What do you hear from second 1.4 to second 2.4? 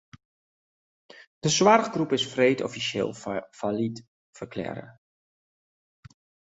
De soarchgroep is